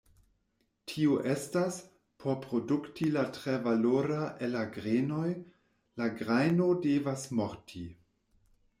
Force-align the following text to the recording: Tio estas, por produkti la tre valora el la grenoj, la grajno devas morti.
Tio 0.91 1.17
estas, 1.33 1.77
por 2.23 2.39
produkti 2.47 3.11
la 3.19 3.27
tre 3.37 3.55
valora 3.69 4.19
el 4.49 4.53
la 4.57 4.65
grenoj, 4.81 5.31
la 6.03 6.11
grajno 6.25 6.75
devas 6.91 7.33
morti. 7.43 7.89